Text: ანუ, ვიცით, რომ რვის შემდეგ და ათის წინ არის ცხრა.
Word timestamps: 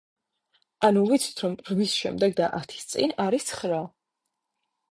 ანუ, 0.87 1.03
ვიცით, 1.11 1.43
რომ 1.43 1.57
რვის 1.67 1.93
შემდეგ 2.05 2.33
და 2.41 2.49
ათის 2.63 2.89
წინ 2.95 3.13
არის 3.27 3.49
ცხრა. 3.53 3.83